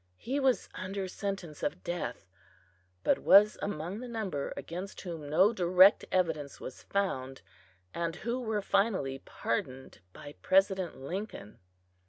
[0.17, 2.25] He was under sentence of death,
[3.03, 7.43] but was among the number against whom no direct evidence was found,
[7.93, 11.59] and who were finally pardoned by President Lincoln.